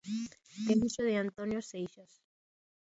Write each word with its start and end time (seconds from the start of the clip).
Debuxo 0.67 1.01
de 1.07 1.15
Antonio 1.25 1.59
Seixas. 1.71 2.11